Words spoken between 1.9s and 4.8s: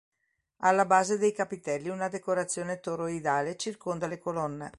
decorazione toroidale circonda le colonne.